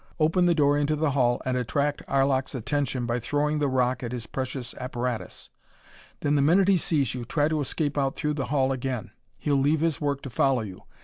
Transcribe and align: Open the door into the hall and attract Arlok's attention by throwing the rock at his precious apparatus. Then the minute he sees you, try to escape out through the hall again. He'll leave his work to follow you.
Open 0.19 0.47
the 0.47 0.55
door 0.55 0.79
into 0.79 0.95
the 0.95 1.11
hall 1.11 1.39
and 1.45 1.55
attract 1.55 2.01
Arlok's 2.07 2.55
attention 2.55 3.05
by 3.05 3.19
throwing 3.19 3.59
the 3.59 3.67
rock 3.67 4.01
at 4.01 4.11
his 4.13 4.25
precious 4.25 4.73
apparatus. 4.79 5.51
Then 6.21 6.33
the 6.33 6.41
minute 6.41 6.69
he 6.69 6.77
sees 6.77 7.13
you, 7.13 7.23
try 7.23 7.47
to 7.47 7.61
escape 7.61 7.99
out 7.99 8.15
through 8.15 8.33
the 8.33 8.45
hall 8.47 8.71
again. 8.71 9.11
He'll 9.37 9.57
leave 9.61 9.81
his 9.81 10.01
work 10.01 10.23
to 10.23 10.31
follow 10.31 10.61
you. 10.61 10.85